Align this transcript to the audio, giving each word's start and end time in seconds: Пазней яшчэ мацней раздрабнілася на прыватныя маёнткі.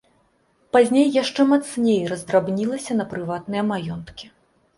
Пазней 0.75 1.07
яшчэ 1.21 1.41
мацней 1.51 1.99
раздрабнілася 2.13 2.99
на 2.99 3.05
прыватныя 3.13 3.63
маёнткі. 3.71 4.25